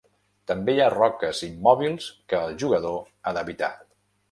També 0.51 0.73
hi 0.77 0.79
ha 0.85 0.93
roques 0.93 1.41
immòbils 1.49 2.09
que 2.33 2.41
el 2.47 2.59
jugador 2.65 2.99
ha 3.33 3.37
d'evitar. 3.39 3.73